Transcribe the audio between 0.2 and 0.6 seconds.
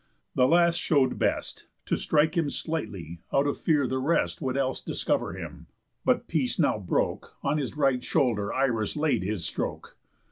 The